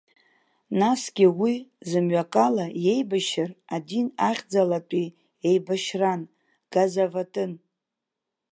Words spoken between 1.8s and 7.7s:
зымҩакала иеибашьр адин ахьӡалатәи еибашьран, газаватын.